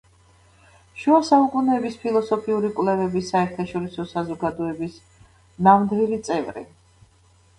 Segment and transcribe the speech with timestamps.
[1.01, 4.95] შუა საუკუნეების ფილოსოფიური კვლევების საერთაშორისო საზოგადოების
[5.69, 6.65] ნამდვილი წევრი.